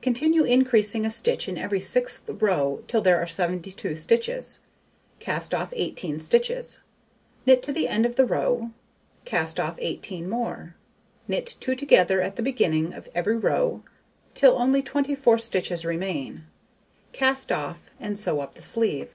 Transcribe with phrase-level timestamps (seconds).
[0.00, 4.60] Continue increasing a stitch in every 6th row till there are 72 stitches;
[5.18, 6.80] cast off 18 stitches,
[7.44, 8.70] knit to the end of the row;
[9.26, 10.76] cast off 18 more.
[11.28, 13.82] Knit 2 together at the beginning of every row
[14.32, 16.44] till only 24 stitches remain.
[17.12, 19.14] Cast off, and sew up the sleeve.